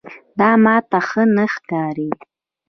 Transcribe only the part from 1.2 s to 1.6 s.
نه